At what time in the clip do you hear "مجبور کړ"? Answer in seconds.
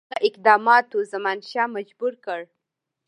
1.75-2.39